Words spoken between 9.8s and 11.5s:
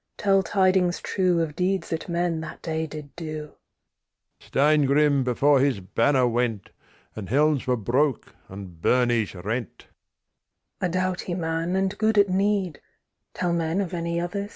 KING'S DAUGHTER A doughty